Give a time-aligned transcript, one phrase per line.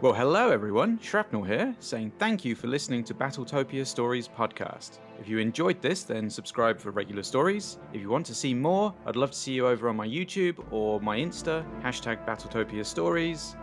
[0.00, 5.00] Well, hello everyone, Shrapnel here, saying thank you for listening to Battletopia Stories podcast.
[5.18, 7.80] If you enjoyed this, then subscribe for regular stories.
[7.92, 10.64] If you want to see more, I'd love to see you over on my YouTube
[10.70, 13.56] or my Insta, hashtag Battletopia Stories.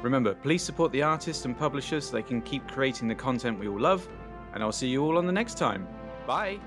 [0.00, 3.66] Remember, please support the artists and publishers so they can keep creating the content we
[3.66, 4.08] all love,
[4.54, 5.88] and I'll see you all on the next time.
[6.24, 6.60] Bye!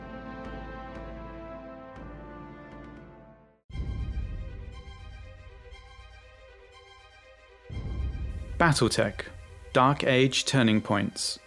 [8.63, 9.25] Battletech
[9.73, 11.37] Dark Age Turning Points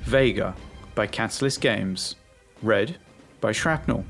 [0.00, 0.56] Vega
[0.96, 2.16] by Catalyst Games.
[2.60, 2.96] Read
[3.40, 4.04] by Shrapnel.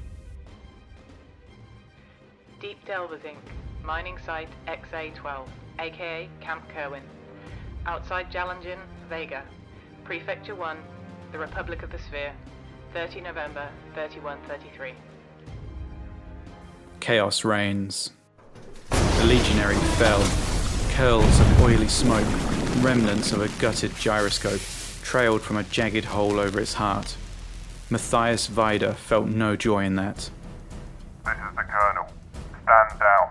[2.59, 3.37] Deep Delvers Inc.,
[3.85, 5.49] mining site XA12,
[5.81, 7.03] aka Camp Kerwin.
[7.85, 8.79] Outside Jalangin,
[9.11, 9.43] Vega.
[10.05, 10.79] Prefecture 1,
[11.33, 12.33] the Republic of the Sphere.
[12.95, 14.95] 30 November 3133.
[17.01, 18.13] Chaos reigns.
[18.89, 20.50] The legionary fell.
[21.01, 22.27] Curls of oily smoke,
[22.85, 24.61] remnants of a gutted gyroscope,
[25.03, 27.17] trailed from a jagged hole over its heart.
[27.89, 30.29] Matthias Vidar felt no joy in that.
[31.25, 32.07] This is the Colonel.
[32.35, 33.31] Stand down.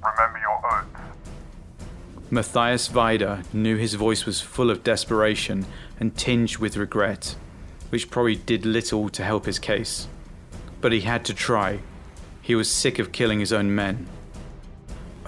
[0.00, 2.30] Remember your oaths.
[2.30, 5.66] Matthias Vidar knew his voice was full of desperation
[5.98, 7.34] and tinged with regret,
[7.88, 10.06] which probably did little to help his case.
[10.80, 11.80] But he had to try.
[12.40, 14.06] He was sick of killing his own men.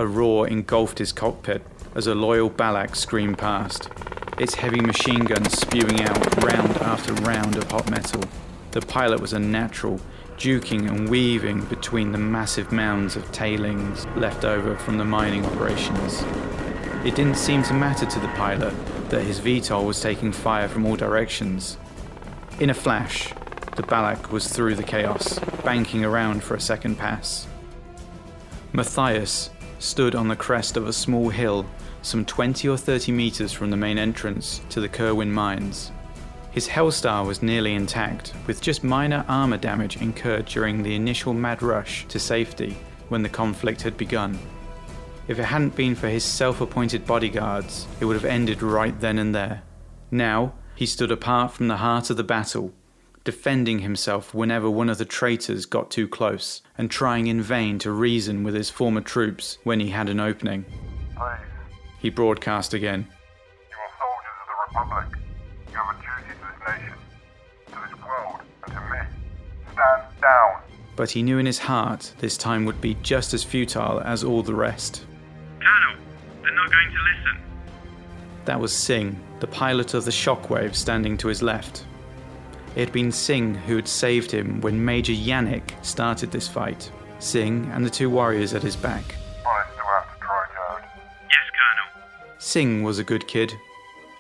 [0.01, 1.61] A roar engulfed his cockpit
[1.95, 3.91] as a loyal Balac screamed past,
[4.39, 8.23] its heavy machine gun spewing out round after round of hot metal.
[8.70, 10.01] The pilot was a natural,
[10.39, 16.25] duking and weaving between the massive mounds of tailings left over from the mining operations.
[17.05, 18.73] It didn't seem to matter to the pilot
[19.11, 21.77] that his VTOL was taking fire from all directions.
[22.59, 23.35] In a flash,
[23.77, 27.47] the Balac was through the chaos, banking around for a second pass.
[28.73, 31.67] Matthias stood on the crest of a small hill
[32.03, 35.92] some 20 or 30 meters from the main entrance to the Kerwin mines.
[36.51, 41.63] His Hellstar was nearly intact, with just minor armor damage incurred during the initial mad
[41.63, 42.77] rush to safety
[43.08, 44.39] when the conflict had begun.
[45.29, 49.18] If it hadn't been for his self appointed bodyguards, it would have ended right then
[49.18, 49.62] and there.
[50.11, 52.73] Now, he stood apart from the heart of the battle,
[53.25, 57.91] defending himself whenever one of the traitors got too close, and trying in vain to
[57.91, 60.64] reason with his former troops when he had an opening.
[61.17, 61.39] Please,
[61.98, 63.07] He broadcast again.
[63.70, 65.19] you are soldiers of the Republic.
[65.70, 66.98] You have a duty to this nation,
[67.67, 68.98] to this world, and to me.
[69.73, 70.63] Stand down.
[70.97, 74.42] But he knew in his heart this time would be just as futile as all
[74.42, 75.05] the rest.
[75.59, 76.03] Colonel,
[76.42, 77.42] they're not going to listen.
[78.47, 81.85] That was Singh, the pilot of the Shockwave standing to his left.
[82.77, 86.91] It had been Singh who had saved him when Major Yannick started this fight.
[87.19, 89.17] Singh and the two warriors at his back.
[89.45, 90.85] I still have to try, Jared.
[91.29, 92.03] Yes, Colonel.
[92.39, 93.53] Singh was a good kid.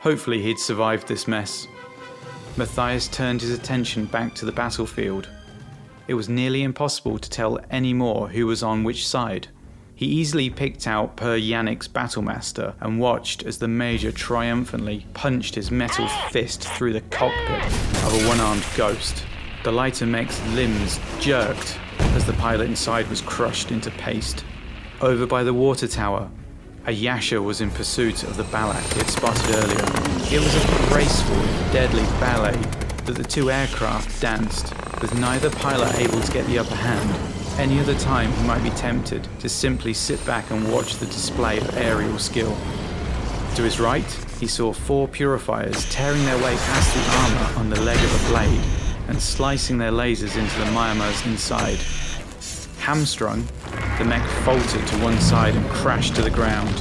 [0.00, 1.66] Hopefully, he'd survived this mess.
[2.56, 5.28] Matthias turned his attention back to the battlefield.
[6.08, 9.48] It was nearly impossible to tell any more who was on which side.
[10.00, 15.70] He easily picked out Per Yannick's battlemaster and watched as the Major triumphantly punched his
[15.70, 17.62] metal fist through the cockpit
[18.06, 19.26] of a one armed ghost.
[19.62, 24.42] The lighter mech's limbs jerked as the pilot inside was crushed into paste.
[25.02, 26.30] Over by the water tower,
[26.86, 29.84] a Yasha was in pursuit of the Balac he had spotted earlier.
[30.34, 31.36] It was a graceful,
[31.74, 32.56] deadly ballet
[33.04, 34.72] that the two aircraft danced,
[35.02, 37.29] with neither pilot able to get the upper hand.
[37.60, 41.58] Any other time he might be tempted to simply sit back and watch the display
[41.58, 42.56] of aerial skill.
[43.56, 44.10] To his right,
[44.40, 48.28] he saw four purifiers tearing their way past the armor on the leg of a
[48.30, 48.62] blade
[49.08, 51.76] and slicing their lasers into the Myanmar's inside.
[52.78, 53.46] Hamstrung,
[53.98, 56.74] the mech faltered to one side and crashed to the ground.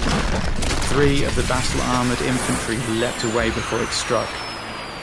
[0.87, 4.29] Three of the battle armored infantry leapt away before it struck,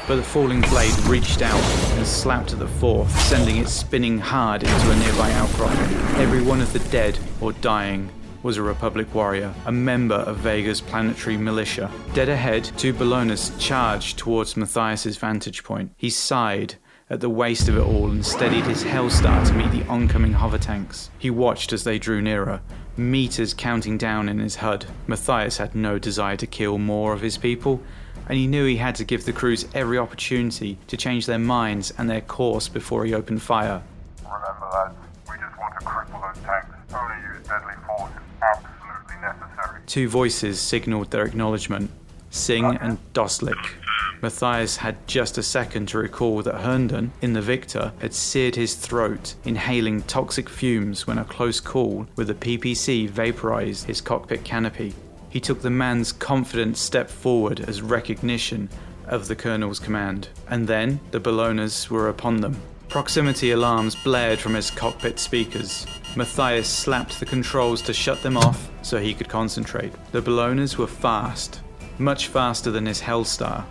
[0.07, 1.61] but the falling blade reached out
[1.97, 5.97] and slapped at the fourth, sending it spinning hard into a nearby outcropping.
[6.21, 8.11] Every one of the dead or dying
[8.43, 11.91] was a Republic warrior, a member of Vega's planetary militia.
[12.15, 15.91] Dead ahead, two Bellonas charged towards Matthias's vantage point.
[15.97, 16.77] He sighed
[17.11, 20.59] at the waste of it all and steadied his Hellstar to meet the oncoming hover
[20.59, 21.11] tanks.
[21.19, 22.61] He watched as they drew nearer,
[22.97, 24.87] meters counting down in his HUD.
[25.07, 27.83] Matthias had no desire to kill more of his people,
[28.29, 31.93] and he knew he had to give the crews every opportunity to change their minds
[31.99, 33.83] and their course before he opened fire.
[34.23, 34.95] Remember, lads,
[35.29, 36.69] we just want to cripple those tanks.
[36.95, 39.81] Only use deadly force if absolutely necessary.
[39.87, 41.91] Two voices signaled their acknowledgement
[42.31, 43.75] Singh and Doslik.
[44.23, 48.75] Matthias had just a second to recall that Herndon, in the Victor, had seared his
[48.75, 54.95] throat, inhaling toxic fumes when a close call with the PPC vaporized his cockpit canopy.
[55.29, 58.69] He took the man's confident step forward as recognition
[59.07, 62.61] of the colonel's command, and then the Bellonas were upon them.
[62.89, 65.87] Proximity alarms blared from his cockpit speakers.
[66.17, 69.93] Matthias slapped the controls to shut them off so he could concentrate.
[70.13, 71.61] The Bellonas were fast,
[71.99, 73.65] much faster than his Hellstar.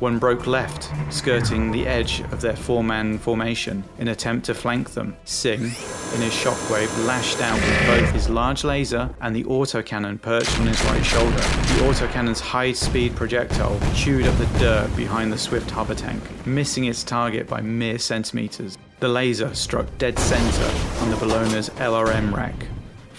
[0.00, 4.90] One broke left, skirting the edge of their four man formation in attempt to flank
[4.90, 5.16] them.
[5.24, 10.60] Singh, in his shockwave, lashed out with both his large laser and the autocannon perched
[10.60, 11.32] on his right shoulder.
[11.32, 16.84] The autocannon's high speed projectile chewed up the dirt behind the swift hover tank, missing
[16.84, 18.78] its target by mere centimeters.
[19.00, 22.68] The laser struck dead center on the Bellona's LRM rack,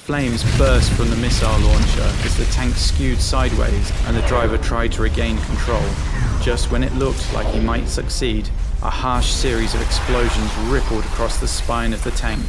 [0.10, 4.92] Flames burst from the missile launcher as the tank skewed sideways and the driver tried
[4.94, 5.84] to regain control.
[6.42, 8.50] Just when it looked like he might succeed,
[8.82, 12.42] a harsh series of explosions rippled across the spine of the tank.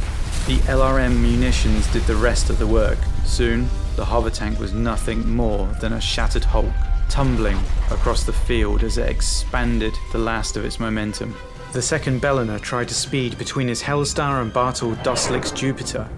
[0.47, 2.97] The LRM munitions did the rest of the work.
[3.25, 3.67] Soon,
[3.97, 6.73] the hover tank was nothing more than a shattered hulk,
[7.09, 7.59] tumbling
[7.91, 11.35] across the field as it expanded the last of its momentum.
[11.73, 16.09] The second Bellona tried to speed between his Hellstar and Bartel Doslik's Jupiter,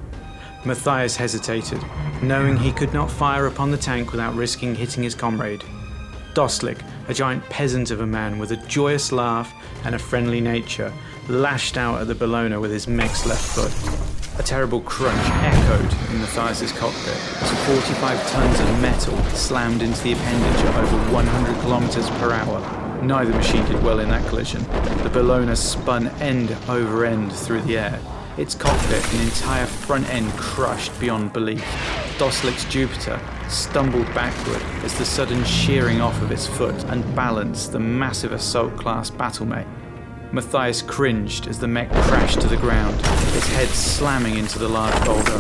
[0.64, 1.84] Matthias hesitated,
[2.22, 5.64] knowing he could not fire upon the tank without risking hitting his comrade.
[6.34, 9.54] Doslik, a giant peasant of a man with a joyous laugh
[9.86, 10.92] and a friendly nature,
[11.30, 14.40] lashed out at the Bellona with his mech's left foot.
[14.40, 20.14] A terrible crunch echoed in Matthias's cockpit as 45 tons of metal slammed into the
[20.14, 23.04] appendage at over 100 kilometers per hour.
[23.04, 24.64] Neither machine did well in that collision.
[25.04, 28.00] The Bellona spun end over end through the air,
[28.38, 31.64] its cockpit and entire front end crushed beyond belief.
[32.18, 38.32] Doslik's Jupiter stumbled backward as the sudden shearing off of its foot unbalanced the massive
[38.32, 39.68] assault class battle mech.
[40.32, 42.96] Matthias cringed as the mech crashed to the ground,
[43.36, 45.40] its head slamming into the large boulder.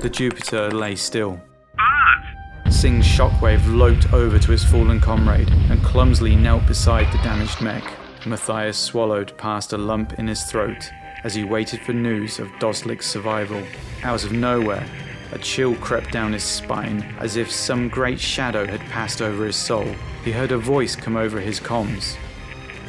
[0.00, 1.40] The Jupiter lay still.
[1.76, 2.72] Bart!
[2.72, 7.84] Singh's shockwave loped over to his fallen comrade and clumsily knelt beside the damaged mech.
[8.26, 10.90] Matthias swallowed past a lump in his throat
[11.24, 13.62] as he waited for news of Doslik's survival.
[14.02, 14.86] Out of nowhere,
[15.34, 19.56] a chill crept down his spine as if some great shadow had passed over his
[19.56, 19.86] soul.
[20.24, 22.16] He heard a voice come over his comms,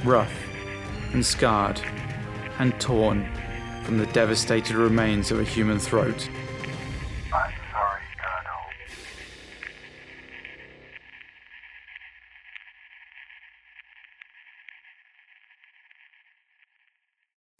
[0.03, 0.31] rough
[1.11, 1.81] and scarred
[2.59, 3.27] and torn
[3.83, 6.29] from the devastated remains of a human throat.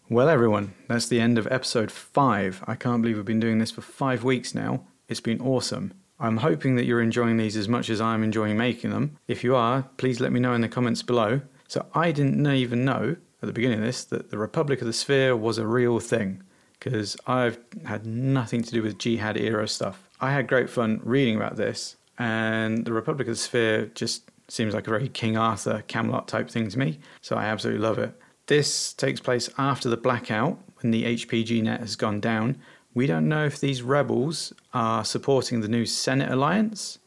[0.08, 2.64] Well, everyone, that's the end of episode five.
[2.68, 4.86] I can't believe we've been doing this for five weeks now.
[5.08, 5.96] It's been awesome.
[6.20, 9.18] I'm hoping that you're enjoying these as much as I'm enjoying making them.
[9.28, 11.42] If you are, please let me know in the comments below.
[11.68, 14.94] So, I didn't even know at the beginning of this that the Republic of the
[14.94, 16.44] Sphere was a real thing
[16.74, 20.08] because I've had nothing to do with jihad era stuff.
[20.22, 24.76] I had great fun reading about this, and the Republic of the Sphere just seems
[24.76, 27.00] like a very King Arthur, Camelot type thing to me.
[27.22, 28.14] So, I absolutely love it.
[28.48, 32.58] This takes place after the blackout when the HPG net has gone down.
[32.94, 37.00] We don't know if these rebels are supporting the new Senate alliance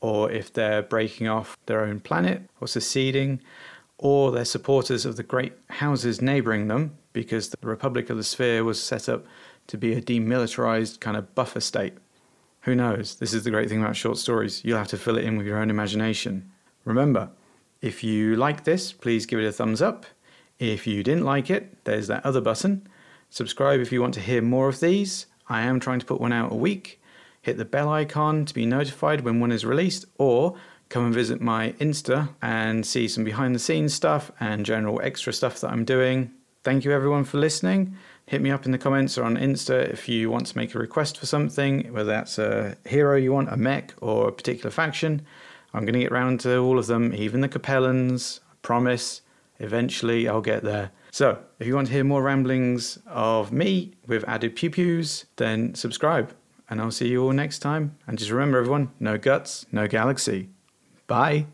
[0.00, 3.40] or if they're breaking off their own planet or seceding
[3.96, 8.64] or they're supporters of the great houses neighboring them because the Republic of the Sphere
[8.64, 9.24] was set up
[9.68, 11.94] to be a demilitarized kind of buffer state.
[12.62, 13.14] Who knows?
[13.16, 14.64] This is the great thing about short stories.
[14.64, 16.50] You'll have to fill it in with your own imagination.
[16.84, 17.30] Remember,
[17.80, 20.04] if you like this, please give it a thumbs up.
[20.62, 22.86] If you didn't like it, there's that other button.
[23.30, 25.26] Subscribe if you want to hear more of these.
[25.48, 27.02] I am trying to put one out a week.
[27.40, 30.54] Hit the bell icon to be notified when one is released, or
[30.88, 35.32] come and visit my Insta and see some behind the scenes stuff and general extra
[35.32, 36.30] stuff that I'm doing.
[36.62, 37.96] Thank you everyone for listening.
[38.26, 40.78] Hit me up in the comments or on Insta if you want to make a
[40.78, 45.22] request for something, whether that's a hero you want, a mech, or a particular faction.
[45.74, 49.21] I'm going to get round to all of them, even the Capellans, I promise.
[49.62, 50.90] Eventually, I'll get there.
[51.12, 55.74] So, if you want to hear more ramblings of me with added pew pews, then
[55.74, 56.34] subscribe.
[56.68, 57.96] And I'll see you all next time.
[58.06, 60.48] And just remember, everyone no guts, no galaxy.
[61.06, 61.46] Bye.